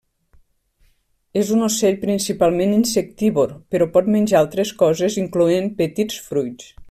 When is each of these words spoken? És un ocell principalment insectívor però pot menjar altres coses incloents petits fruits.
És 1.41 1.51
un 1.57 1.65
ocell 1.67 1.99
principalment 2.05 2.73
insectívor 2.79 3.55
però 3.75 3.89
pot 3.99 4.11
menjar 4.17 4.41
altres 4.41 4.73
coses 4.83 5.23
incloents 5.25 5.79
petits 5.85 6.19
fruits. 6.31 6.73